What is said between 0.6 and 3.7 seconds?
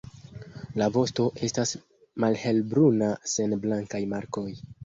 La vosto estas malhelbruna sen